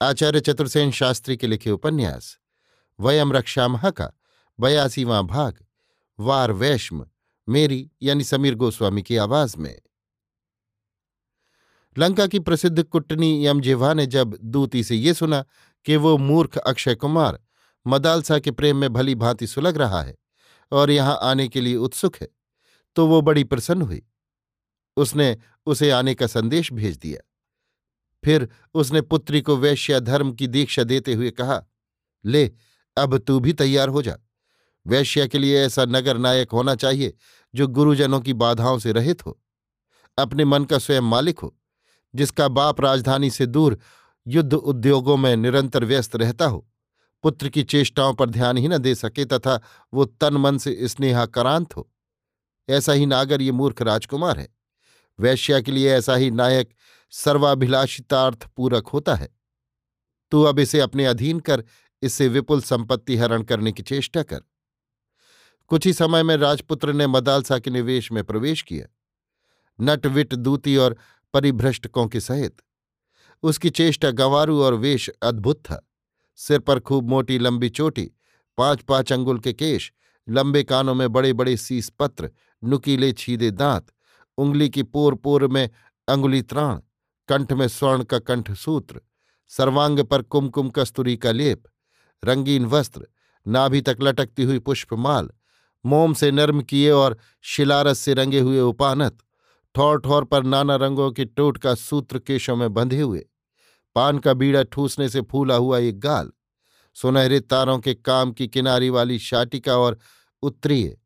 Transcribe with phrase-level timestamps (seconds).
[0.00, 2.38] आचार्य चतुर्सेन शास्त्री के लिखे उपन्यास,
[3.00, 4.10] वयम रक्षामह का
[4.60, 5.64] बयासीवां भाग,
[6.18, 7.06] वार वैश्म,
[7.48, 9.80] मेरी यानी समीर गोस्वामी की आवाज़ में।
[11.98, 15.44] लंका की प्रसिद्ध कुट्टनी यमजेवा ने जब दूती से ये सुना
[15.84, 17.40] कि वो मूर्ख अक्षय कुमार
[17.86, 20.16] मदालसा के प्रेम में भली भांति सुलग रहा है
[20.72, 22.28] और यहाँ आने के लिए उत्सुक है
[22.96, 24.02] तो वो बड़ी प्रसन्न हुई।
[24.96, 27.20] उसने उसे आने का संदेश भेज दिया।
[28.28, 31.66] फिर उसने पुत्री को वैश्या धर्म की दीक्षा देते हुए कहा,
[32.24, 32.50] ले,
[32.96, 34.18] अब तू भी तैयार हो जा।
[34.86, 37.16] वैश्या के लिए ऐसा नगर नायक होना चाहिए
[37.54, 39.40] जो गुरुजनों की बाधाओं से रहित हो।
[40.18, 41.58] अपने मन का स्वयं मालिक हो,
[42.14, 43.78] जिसका बाप राजधानी से दूर
[44.26, 46.68] युद्ध उद्योगों में निरंतर व्यस्त रहता हो।
[47.22, 49.60] पुत्र की चेष्टाओं पर ध्यान ही न दे सके तथा
[49.94, 51.90] वो तन मन से स्नेहाक्रांत हो।
[52.68, 54.48] ऐसा ही नागर ये मूर्ख राजकुमार है।
[55.20, 56.74] वैश्या के लिए ऐसा ही नायक
[57.10, 59.28] सर्वाभिलाषितार्थ पूरक होता है।
[60.30, 61.64] तू अब इसे अपने अधीन कर,
[62.02, 64.40] इससे विपुल संपत्ति हरण करने की चेष्टा कर।
[65.66, 68.86] कुछ ही समय में राजपुत्र ने मदालसा के निवेश में प्रवेश किया।
[69.80, 70.96] नटविट दूती और
[71.34, 72.56] परिभ्रष्टकों के सहित।
[73.42, 75.90] उसकी चेष्टा गंवारू और वेश अद्भुत था।
[76.36, 78.10] सिर पर खूब मोटी लंबी चोटी
[78.58, 79.92] पाँच पाँच अंगुल के केश,
[80.28, 82.30] लंबे कानों में बड़े बड़े सीस पत्र,
[82.64, 83.86] नुकीले छीदे दांत,
[84.38, 85.70] उंगली की पोर पोर में
[86.08, 86.80] अंगुली त्राण।
[87.28, 89.00] कंठ में स्वर्ण का कंठसूत्र
[89.50, 91.62] सर्वांग पर कुमकुम कस्तूरी का लेप,
[92.22, 93.06] रंगीन वस्त्र,
[93.46, 95.28] नाभि तक लटकती हुई पुष्पमाल,
[95.84, 99.18] मोम से नर्म किए और शिलारस से रंगे हुए उपानत
[99.74, 103.24] ठौर ठौर पर नाना रंगों की टोट का सूत्र केशों में बंधे हुए,
[103.96, 106.30] पान का बीड़ा ठूसने से फूला हुआ एक गाल,
[106.96, 109.98] सुनहरे तारों के काम की किनारी वाली शाटिका और
[110.42, 110.96] उत्तरीय,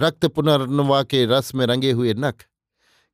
[0.00, 2.44] रक्त पुनर्नवा के रस में रंगे हुए नख।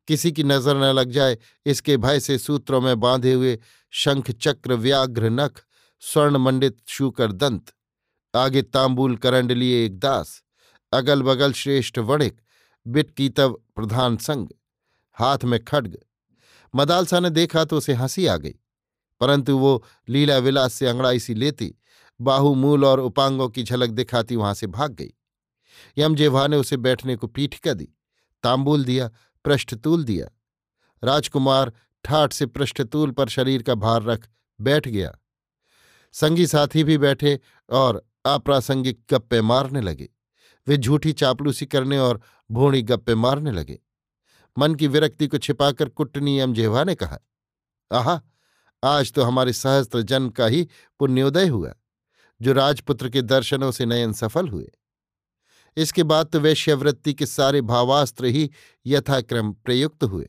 [0.08, 3.58] किसी की नज़र न लग जाए, इसके भय से सूत्रों में बांधे हुए
[3.92, 5.60] शंख चक्र व्याघ्र नख,
[6.02, 7.72] स्वर्ण मंडित शूकर दंत,
[8.34, 10.42] आगे तांबूल करंड लिए एक दास
[10.92, 12.40] अगल बगल श्रेष्ठ वणिक
[12.86, 14.48] बिटकीतव प्रधान संग,
[15.16, 15.96] हाथ में खड्ग।
[16.74, 18.54] मदालसा ने देखा तो उसे हँसी आ गई,
[19.20, 21.74] परंतु वो लीला विलास से अंगड़ाई सी लेती
[22.20, 25.12] बाहुमूल और उपांगों की झलक दिखाती वहाँ से भाग गई।
[25.96, 27.88] यमजेवा ने उसे बैठने को पीठ कर दी,
[28.44, 29.10] तांबूल दिया
[29.44, 30.28] पृष्ठतूल दिया।
[31.04, 31.72] राजकुमार
[32.04, 34.28] ठाठ से पृष्ठतूल पर शरीर का भार रख
[34.60, 35.18] बैठ गया।
[36.12, 37.40] संगी साथी भी बैठे
[37.70, 40.08] और अप्रासंगिक गप्पे मारने लगे।
[40.66, 43.80] वे झूठी चापलूसी करने और भूणी गप्पे मारने लगे।
[44.58, 46.54] मन की विरक्ति को छिपाकर कुटनी एम.
[46.54, 47.18] जेवा ने कहा,
[47.92, 48.20] आहा,
[48.84, 50.68] आज तो हमारे सहस्त्र जन्म का ही
[50.98, 51.74] पुण्योदय हुआ,
[52.40, 54.72] जो राजपुत्र के दर्शनों से नयन सफल हुए।
[55.76, 58.50] इसके बाद तो वैश्यवृत्ति के सारे भावास्त्र ही
[58.86, 60.28] यथाक्रम प्रयुक्त हुए।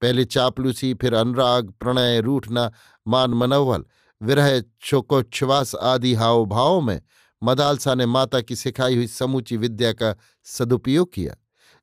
[0.00, 2.72] पहले चापलूसी, फिर अनुराग, प्रणय, रूठना,
[3.08, 3.84] मान मनोवल
[4.22, 7.00] विरह, शोकोच्छ्वास आदि हाव में
[7.42, 11.34] मदालसा ने माता की सिखाई हुई समूची विद्या का सदुपयोग किया,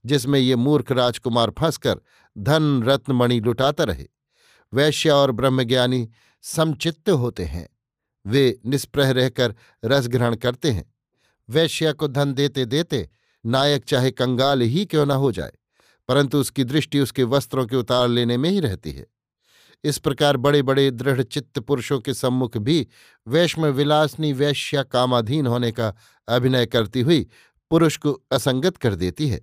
[0.05, 1.99] जिसमें ये मूर्ख राजकुमार फंसकर
[2.37, 4.07] धन रत्नमणि लुटाता रहे।
[4.73, 6.09] वैश्य और ब्रह्मज्ञानी
[6.41, 7.69] समचित्त होते हैं।
[8.25, 9.55] वे निष्प्रह रहकर
[9.85, 10.94] रसग्रहण करते हैं।
[11.49, 13.07] वैश्या को धन देते देते
[13.43, 15.51] नायक चाहे कंगाल ही क्यों न हो जाए,
[16.09, 19.05] परंतु उसकी दृष्टि उसके वस्त्रों के उतार लेने में ही रहती है।
[19.83, 22.87] इस प्रकार बड़े बड़े दृढ़ चित्त पुरुषों के सम्मुख भी
[23.27, 25.93] वैश्म विलासनी वैश्या कामाधीन होने का
[26.27, 27.27] अभिनय करती हुई
[27.71, 29.39] पुरुष को असंगत कर देती है।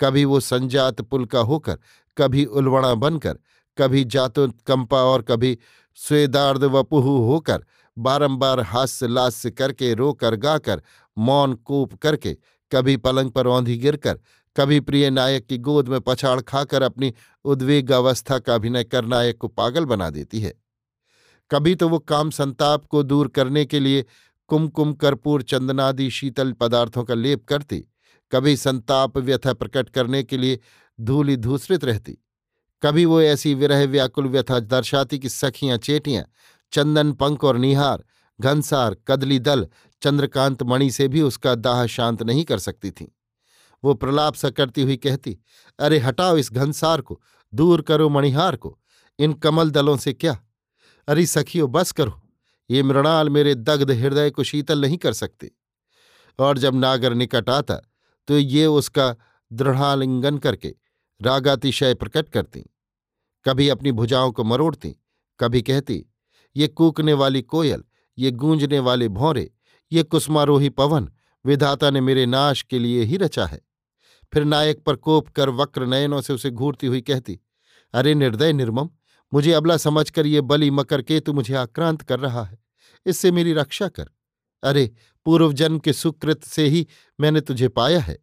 [0.00, 1.78] कभी वो संजात पुलका होकर,
[2.16, 3.38] कभी उलवणा बनकर,
[3.78, 5.58] कभी जातोत्कंपा और कभी
[5.98, 7.64] स्वेदार्द वपुहु होकर
[7.96, 10.82] बारंबार हास्य लास्य करके रोकर गाकर,
[11.16, 12.36] मौन कूप करके,
[12.72, 14.18] कभी पलंग पर औंधी गिरकर,
[14.56, 17.12] कभी प्रिय नायक की गोद में पछाड़ खाकर अपनी
[17.44, 20.52] उद्वेग अवस्था का अभिनय कर नायक को पागल बना देती है।
[21.50, 24.04] कभी तो वो काम संताप को दूर करने के लिए
[24.50, 27.78] कुमकुम कर्पूर चंदनादि शीतल पदार्थों का लेप करती,
[28.32, 30.58] कभी संताप व्यथा प्रकट करने के लिए
[30.98, 32.18] धूलि धूसरित रहती,
[32.82, 36.24] कभी वो ऐसी विरह व्याकुल व्यथा दर्शाती कि सखियाँ चेटियाँ
[36.72, 38.04] चंदन पंक और निहार,
[38.40, 39.66] घनसार, कदली दल,
[40.02, 43.06] चंद्रकांत मणि से भी उसका दाह शांत नहीं कर सकती थीं।
[43.82, 45.38] वो प्रलाप सा करती हुई कहती,
[45.78, 47.20] अरे हटाओ इस घनसार को,
[47.52, 48.78] दूर करो मणिहार को,
[49.18, 50.38] इन कमल दलों से क्या?
[51.08, 52.20] अरे सखियो, बस करो,
[52.70, 55.50] ये मृणाल मेरे दग्ध हृदय को शीतल नहीं कर सकते।
[56.38, 57.80] और जब नागर निकट आता
[58.28, 59.14] तो ये उसका
[59.50, 60.74] दृढ़ालिंगन करके
[61.20, 62.64] रागातिशय प्रकट करती।
[63.44, 64.94] कभी अपनी भुजाओं को मरोड़ती,
[65.40, 66.04] कभी कहती
[66.56, 67.84] ये कूकने वाली कोयल,
[68.18, 69.52] ये गूंजने वाले भौरे,
[69.92, 71.12] ये कुसमारोही पवन,
[71.46, 73.60] विधाता ने मेरे नाश के लिए ही रचा है।
[74.32, 77.40] फिर नायक पर कोप कर वक्र नयनों से उसे घूरती हुई कहती,
[77.94, 78.90] अरे निर्दय निर्मम,
[79.34, 82.58] मुझे अबला समझकर ये बलि मकर केतु मुझे आक्रांत कर रहा है।
[83.06, 84.10] इससे मेरी रक्षा कर।
[84.62, 84.94] अरे
[85.24, 86.86] पूर्व जन्म के सुकृत से ही
[87.20, 88.18] मैंने तुझे पाया है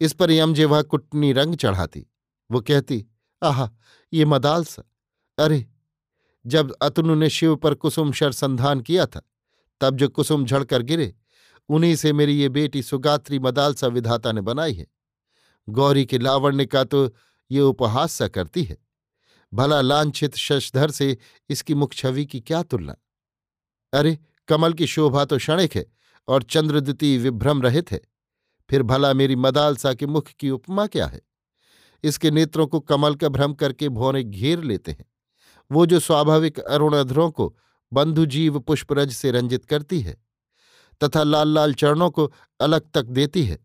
[0.00, 2.06] इस पर यमजेवा कुटनी रंग चढ़ाती।
[2.50, 3.06] वो कहती,
[3.42, 3.66] आह,
[4.12, 4.82] ये मदाल सा।
[5.38, 5.69] अरे
[6.46, 9.22] जब अतनु ने शिव पर कुसुम शर संधान किया था,
[9.80, 11.14] तब जो कुसुम झड़कर गिरे,
[11.68, 14.86] उन्हीं से मेरी ये बेटी सुगात्री मदालसा विधाता ने बनाई है।
[15.68, 17.14] गौरी के लावण्य का तो
[17.50, 18.78] ये उपहास सा करती है।
[19.54, 22.96] भला लांछित शशधर से इसकी मुख छवि की क्या तुलना?
[23.92, 25.86] अरे, कमल की शोभा तो क्षणिक है
[26.28, 28.00] और चंद्रद्वितीय विभ्रम रहित है।
[28.70, 31.20] फिर भला मेरी मदालसा के मुख की उपमा क्या है?
[32.04, 35.09] इसके नेत्रों को कमल का भ्रम करके भौरे घेर लेते हैं।
[35.70, 37.54] वो जो स्वाभाविक अरुणधरों को
[37.92, 40.16] बंधुजीव पुष्परज से रंजित करती है
[41.00, 43.58] तथा लाल लाल चरणों को अलग तक देती है,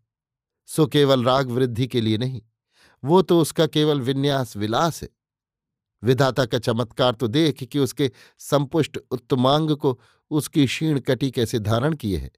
[0.69, 2.41] सो केवल राग वृद्धि के लिए नहीं,
[3.03, 5.09] वो तो उसका केवल विन्यास विलास है।
[6.03, 9.99] विधाता का चमत्कार तो देख कि उसके संपुष्ट उत्तमांग को
[10.31, 12.31] उसकी क्षीण कटी कैसे धारण किए है।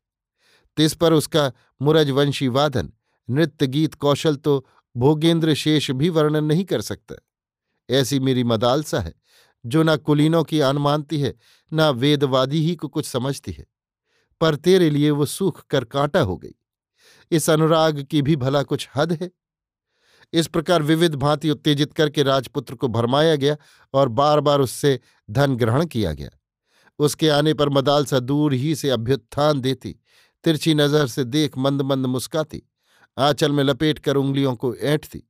[0.78, 2.92] तिस पर उसका मुरजवंशी वादन,
[3.28, 4.66] नृत्य, गीत, कौशल तो
[4.96, 7.16] भोगेंद्र शेष भी वर्णन नहीं कर सकता।
[7.90, 9.14] ऐसी मेरी मदालसा है
[9.68, 11.34] जो न कुलीनों की आन मानती है,
[11.74, 13.66] न वेदवादी ही को कुछ समझती है।
[14.42, 16.56] पर तेरे लिए वो सूख कर कांटा हो गई।
[17.32, 19.32] इस अनुराग की भी भला कुछ हद है।
[20.34, 23.58] इस प्रकार विविध भांति उत्तेजित करके राजपुत्र को भरमाया गया
[23.94, 25.00] और बार बार उससे
[25.32, 26.30] धन ग्रहण किया गया।
[27.00, 29.96] उसके आने पर मदालसा दूर ही से अभ्युत्थान देती,
[30.44, 32.62] तिरछी नज़र से देख मंद मंद मुस्काती,
[33.18, 35.24] आंचल में लपेट कर उंगलियों को ऐंठती,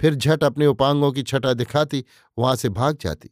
[0.00, 2.04] फिर झट अपने उपांगों की छटा दिखाती,
[2.38, 3.30] वहाँ से भाग जाती।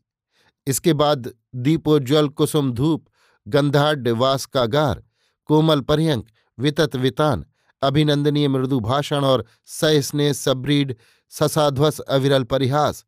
[0.67, 3.05] इसके बाद दीपोज्वल कुसुम धूप
[3.47, 5.03] गंधाढ़ वास का गार
[5.49, 6.27] कोमल पर्यंक,
[6.59, 7.45] वितत वितान,
[7.83, 10.97] अभिनंदनीय मृदु भाषण और सस्ने सब्रीड,
[11.31, 13.05] ससाध्वस अविरल परिहास,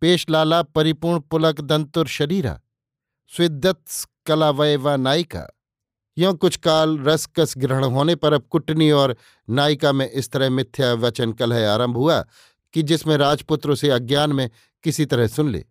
[0.00, 2.60] पेशलाला परिपूर्ण पुलक दंतुर शरीरा
[3.32, 5.46] स्विद्दत्स कलावयवा नायिका।
[6.18, 9.16] यों कुछ काल रसकस ग्रहण होने पर अब कुटनी और
[9.50, 12.24] नायिका में इस तरह मिथ्या वचन कलह आरंभ हुआ
[12.74, 14.50] कि जिसमें राजपुत्र से अज्ञान में
[14.84, 15.64] किसी तरह सुन ले।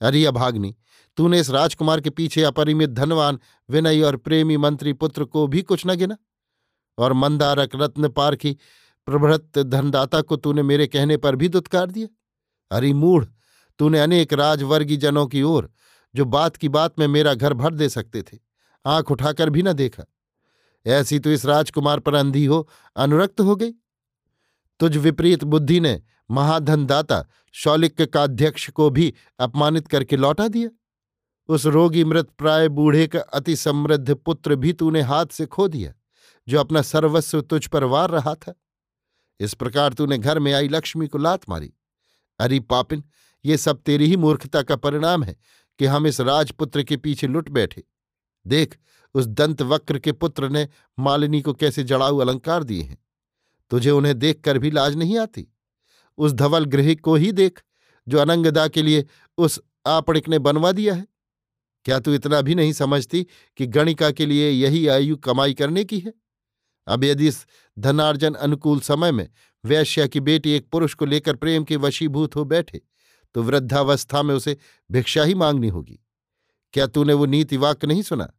[0.00, 0.76] अरिया भागनी,
[1.16, 3.38] तूने इस राजकुमार के पीछे अपरिमित धनवान,
[3.70, 6.16] विनयी और प्रेमी मंत्री पुत्र को भी कुछ न गिना।
[6.98, 8.56] और मंदारक रत्न पारखी,
[9.06, 12.08] प्रभृत धनदाता को तूने मेरे कहने पर भी दुत्कार दिया।
[12.76, 13.24] अरे मूढ़,
[13.78, 15.70] तूने अनेक राजवर्गी जनों की ओर,
[16.14, 18.38] जो बात की बात में मेरा घर भर दे सकते थे,
[18.86, 20.04] आँख उठाकर भी न देखा।
[20.86, 23.72] ऐसी तो इस राजकुमार पर अंधी हो, अनुरक्त हो गई।
[24.80, 30.70] तुझ विपरीत बुद्धि ने महाधनदाता शौलिक्य का अध्यक्ष को भी अपमानित करके लौटा दिया।
[31.48, 35.92] उस रोगी मृत प्राय बूढ़े का अति समृद्ध पुत्र भी तूने हाथ से खो दिया,
[36.48, 38.54] जो अपना सर्वस्व तुझ पर वार रहा था।
[39.40, 41.72] इस प्रकार तूने घर में आई लक्ष्मी को लात मारी।
[42.38, 43.04] अरे पापिन,
[43.44, 45.36] ये सब तेरी ही मूर्खता का परिणाम है
[45.78, 47.82] कि हम इस राजपुत्र के पीछे लुट बैठे।
[48.46, 48.78] देख,
[49.14, 50.68] उस दंत वक्र के पुत्र ने
[50.98, 52.98] मालिनी को कैसे जड़ाऊ अलंकार दिए हैं।
[53.70, 55.46] तुझे उन्हें देखकर भी लाज नहीं आती?
[56.18, 57.60] उस धवल गृह को ही देख,
[58.08, 59.04] जो अनंगदा के लिए
[59.38, 61.06] उस आपणिक ने बनवा दिया है।
[61.84, 65.98] क्या तू इतना भी नहीं समझती कि गणिका के लिए यही आयु कमाई करने की
[65.98, 66.12] है?
[66.86, 67.46] अब यदि इस
[67.78, 69.28] धनार्जन अनुकूल समय में
[69.64, 72.80] वैश्या की बेटी एक पुरुष को लेकर प्रेम के वशीभूत हो बैठे
[73.34, 74.56] तो वृद्धावस्था में उसे
[74.90, 75.98] भिक्षा ही मांगनी होगी।
[76.72, 78.32] क्या तूने वो नीति वाक्य नहीं सुना?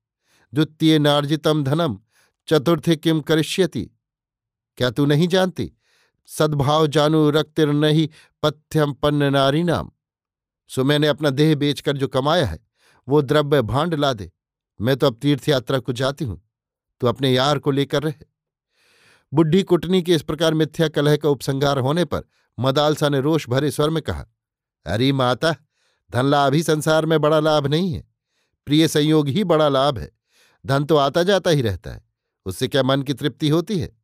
[0.53, 1.99] द्वितीय नार्जितम धनम,
[2.47, 3.89] चतुर्थे किम करिष्यति?
[4.77, 5.71] क्या तू नहीं जानती?
[6.25, 8.07] सद्भाव जानू रक्तिर नहीं,
[8.43, 9.91] पथ्यम पन्न नारी नाम।
[10.69, 12.59] सो मैंने अपना देह बेचकर जो कमाया है,
[13.07, 14.31] वो द्रव्य भांड ला दे।
[14.81, 16.41] मैं तो अब तीर्थ यात्रा को जाती हूँ।
[17.01, 18.25] तू अपने यार को लेकर रहे।
[19.33, 22.23] बुढ़ी कुटनी के इस प्रकार मिथ्या कलह का उपसंगार होने पर
[22.59, 24.25] मदालसा ने रोष भरे स्वर में कहा,
[24.85, 25.55] अरे माता,
[26.11, 28.03] धन लाभ ही संसार में बड़ा लाभ नहीं है।
[28.65, 30.11] प्रिय संयोग ही बड़ा लाभ है।
[30.65, 32.05] धन तो आता जाता ही रहता है।
[32.45, 34.00] उससे क्या मन की तृप्ति होती है?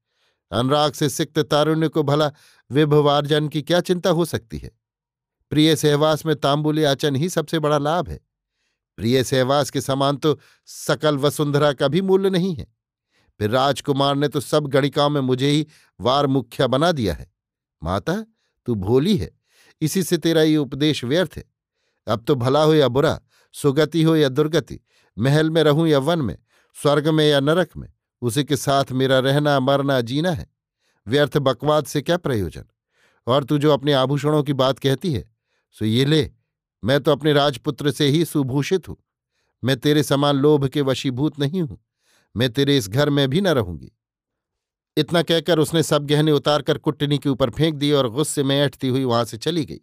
[0.52, 2.32] अनुराग से सिक्त तारुण्य को भला
[2.72, 4.72] विभवार्जन की क्या चिंता हो सकती है?
[5.50, 8.20] प्रिय सहवास में तांबुली आचन ही सबसे बड़ा लाभ है।
[8.98, 12.68] प्रिय सहवास के समान तो सकल वसुंधरा का भी मूल्य नहीं है।
[13.40, 15.68] फिर राजकुमार ने तो सब गणिकाओं में मुझे ही
[16.02, 17.34] वार मुखिया बना दिया है।
[17.84, 18.26] माता,
[18.66, 19.32] तू भोली है,
[19.82, 21.44] इसी से तेरा ये उपदेश व्यर्थ है।
[22.08, 23.20] अब तो भला हो या बुरा,
[23.54, 24.80] सुगति हो या दुर्गति,
[25.18, 26.38] महल में रहूँ या वन में,
[26.82, 27.90] स्वर्ग में या नरक में
[28.22, 30.48] उसी के साथ मेरा रहना, मरना, जीना है।
[31.08, 32.64] व्यर्थ बकवाद से क्या प्रयोजन?
[33.28, 35.24] और तू जो अपने आभूषणों की बात कहती है,
[35.72, 36.30] सो ये ले,
[36.84, 38.98] मैं तो अपने राजपुत्र से ही सुभूषित हूँ।
[39.64, 41.80] मैं तेरे समान लोभ के वशीभूत नहीं हूँ।
[42.36, 43.92] मैं तेरे इस घर में भी न रहूँगी।
[44.98, 48.88] इतना कहकर उसने सब गहने उतारकर कुट्टनी के ऊपर फेंक दिए और गुस्से में ऐठती
[48.88, 49.80] हुई वहाँ से चली गई।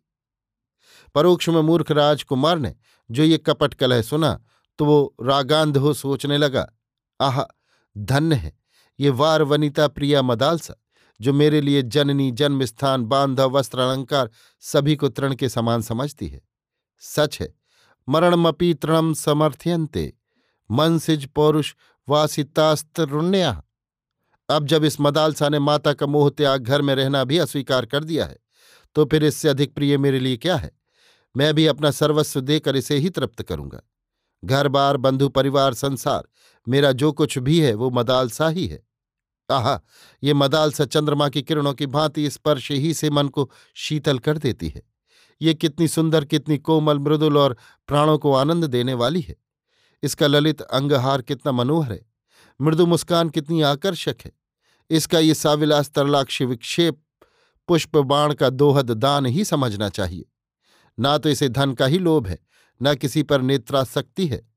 [1.14, 2.75] परोक्ष में मूर्ख राजकुमार ने
[3.11, 4.38] जो ये कपट कलह सुना
[4.79, 6.67] तो वो रागांध हो सोचने लगा,
[7.21, 7.41] आह
[7.97, 8.53] धन्य है।
[8.99, 10.75] ये वार वनिता प्रिया मदालसा,
[11.21, 14.31] जो मेरे लिए जननी जन्म स्थान बांधव वस्त्र, अलंकार,
[14.63, 16.41] सभी को तृण के समान समझती है।
[17.03, 17.55] सच है,
[18.09, 20.13] मरणमपी तृणम समर्थयंते
[20.71, 21.75] मनसिज पौरुष
[22.09, 23.63] वासितास्त्रुण्या।
[24.49, 28.05] अब जब इस मदालसा ने माता का मोह त्याग घर में रहना भी अस्वीकार कर
[28.05, 28.39] दिया है
[28.97, 30.71] तो फिर इससे अधिक प्रिय मेरे लिए क्या है?
[31.35, 33.81] मैं भी अपना सर्वस्व देकर इसे ही तृप्त करूँगा।
[34.45, 36.25] घर बार, बंधु परिवार, संसार,
[36.69, 38.83] मेरा जो कुछ भी है वो मदालसा ही है।
[39.51, 39.81] आहा,
[40.23, 44.69] ये मदालसा चंद्रमा की किरणों की भांति स्पर्श ही से मन को शीतल कर देती
[44.69, 44.83] है।
[45.43, 47.57] ये कितनी सुंदर, कितनी कोमल, मृदुल और
[47.89, 49.37] प्राणों को आनंद देने वाली है।
[50.03, 52.07] इसका ललित अंगहार कितना मनोहर है।
[52.61, 54.33] मृदु मुस्कान कितनी आकर्षक है।
[54.91, 57.01] इसका ये साविलास तरलाक्ष विक्षेप,
[57.69, 60.25] पुष्प बाण का दोहद दान ही समझना चाहिए।
[61.01, 62.39] ना तो इसे धन का ही लोभ है
[62.85, 64.49] न किसी पर नेत्राशक्ति है।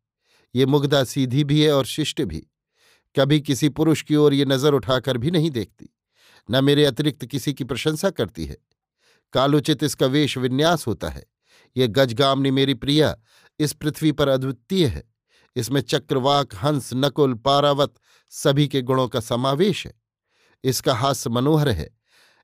[0.55, 2.48] ये मुग्धा सीधी भी है और शिष्ट भी।
[3.15, 5.89] कभी किसी पुरुष की ओर ये नज़र उठाकर भी नहीं देखती।
[6.51, 8.57] न मेरे अतिरिक्त किसी की प्रशंसा करती है।
[9.34, 11.25] कालोचित इसका वेश विन्यास होता है।
[11.77, 13.17] ये गजगामनी मेरी प्रिया
[13.60, 15.03] इस पृथ्वी पर अद्वितीय है।
[15.55, 17.93] इसमें चक्रवाक, हंस, नकुल, पारावत
[18.29, 19.93] सभी के गुणों का समावेश है।
[20.63, 21.98] इसका हास्य मनोहर है।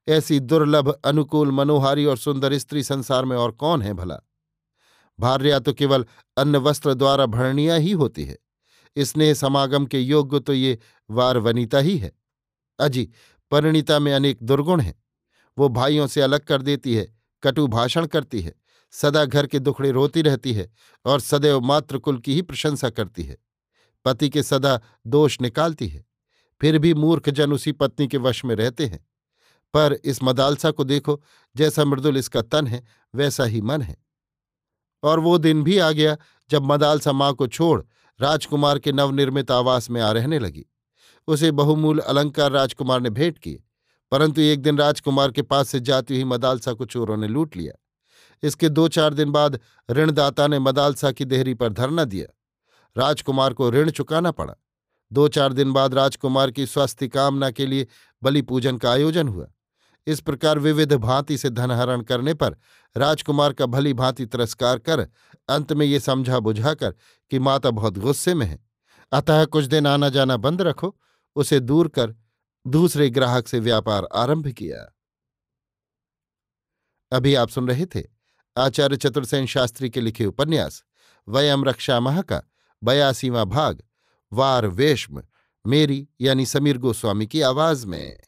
[0.08, 4.20] ऐसी दुर्लभ, अनुकूल, मनोहारी और सुंदर स्त्री संसार में और कौन है भला?
[5.20, 6.06] भार्या तो केवल
[6.38, 8.38] अन्न वस्त्र द्वारा भरणीय ही होती है।
[8.98, 10.80] स्नेह समागम के योग्य तो ये
[11.10, 12.12] वार वनिता ही है।
[12.80, 13.10] अजी,
[13.52, 15.04] परिणीता में अनेक दुर्गुण हैं।
[15.58, 18.54] वो भाइयों से अलग कर देती है, कटु भाषण करती है,
[18.92, 20.72] सदा घर के दुखड़े रोती रहती है
[21.06, 23.38] और सदैव मातृकुल की ही प्रशंसा करती है।
[24.06, 26.06] पति के सदा दोष निकालती है,
[26.62, 29.06] फिर भी मूर्ख जन उसी पत्नी के वश में रहते हैं।
[29.74, 31.22] पर इस मदालसा को देखो,
[31.56, 32.84] जैसा मृदुल इसका तन है,
[33.16, 33.98] वैसा ही मन है।
[35.04, 36.16] और वो दिन भी आ गया
[36.50, 37.82] जब मदालसा माँ को छोड़
[38.20, 40.66] राजकुमार के नवनिर्मित आवास में आ रहने लगी।
[41.28, 43.64] उसे बहुमूल अलंकार राजकुमार ने भेंट किए,
[44.12, 47.74] परंतु एक दिन राजकुमार के पास से जाती हुई मदालसा को चोरों ने लूट लिया।
[48.44, 52.28] इसके दो चार दिन बाद ऋणदाता ने मदालसा की देहरी पर धरना दिया।
[52.96, 54.54] राजकुमार को ऋण चुकाना पड़ा।
[55.12, 57.88] दो चार दिन बाद राजकुमार की स्वास्थ्य कामना के लिए
[58.22, 59.48] बलि पूजन का आयोजन हुआ।
[60.08, 62.56] इस प्रकार विविध भांति से धनहरण करने पर
[62.98, 65.08] राजकुमार का भली भांति तिरस्कार कर
[65.50, 66.92] अंत में ये समझा बुझाकर
[67.32, 68.66] कि माता बहुत गुस्से में है।
[69.12, 71.00] अतः कुछ दिन आना जाना बंद रखो,
[71.36, 72.16] उसे दूर कर
[72.68, 74.96] दूसरे ग्राहक से व्यापार आरंभ किया।
[77.12, 78.04] अभी आप सुन रहे थे
[78.58, 80.84] आचार्य चतुर्सेन शास्त्री के लिखे उपन्यास,
[81.28, 82.42] वयम रक्षा माह का
[82.84, 83.84] बयासीवा भाग,
[84.34, 85.24] वार वेश्म,
[85.68, 88.20] मेरी यानी समीर गोस्वामी की आवाज़ में।